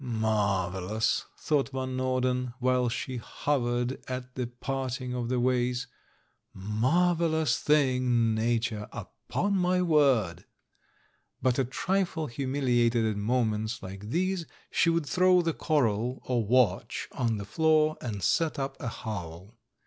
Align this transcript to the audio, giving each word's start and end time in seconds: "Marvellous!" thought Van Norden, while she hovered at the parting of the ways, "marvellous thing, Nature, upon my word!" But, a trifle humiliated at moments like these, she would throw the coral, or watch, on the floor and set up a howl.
"Marvellous!" 0.03 1.25
thought 1.37 1.69
Van 1.69 1.95
Norden, 1.95 2.55
while 2.57 2.89
she 2.89 3.17
hovered 3.17 3.99
at 4.07 4.33
the 4.33 4.47
parting 4.47 5.13
of 5.13 5.29
the 5.29 5.39
ways, 5.39 5.85
"marvellous 6.55 7.59
thing, 7.59 8.33
Nature, 8.33 8.89
upon 8.91 9.55
my 9.55 9.79
word!" 9.79 10.45
But, 11.39 11.59
a 11.59 11.65
trifle 11.65 12.25
humiliated 12.25 13.05
at 13.05 13.15
moments 13.15 13.83
like 13.83 14.09
these, 14.09 14.47
she 14.71 14.89
would 14.89 15.05
throw 15.05 15.43
the 15.43 15.53
coral, 15.53 16.23
or 16.25 16.47
watch, 16.47 17.07
on 17.11 17.37
the 17.37 17.45
floor 17.45 17.95
and 18.01 18.23
set 18.23 18.57
up 18.57 18.77
a 18.81 18.87
howl. 18.87 19.55